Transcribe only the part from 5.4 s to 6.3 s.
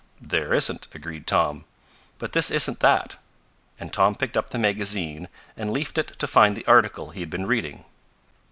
and leafed it to